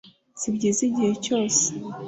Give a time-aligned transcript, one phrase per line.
[0.39, 1.63] Si byiza igihe cyose